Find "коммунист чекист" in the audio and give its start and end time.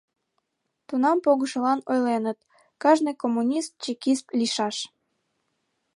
3.21-4.25